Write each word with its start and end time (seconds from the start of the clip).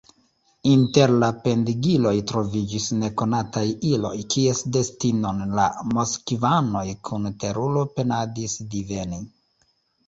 Inter 0.69 1.11
la 1.23 1.27
pendigiloj 1.43 2.13
troviĝis 2.31 2.87
nekonataj 3.03 3.65
iloj, 3.91 4.13
kies 4.37 4.65
destinon 4.79 5.45
la 5.61 5.69
moskvanoj 5.93 6.87
kun 7.11 7.31
teruro 7.47 7.87
penadis 8.01 8.59
diveni. 8.77 9.25